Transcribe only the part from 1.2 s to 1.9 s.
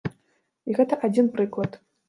прыклад.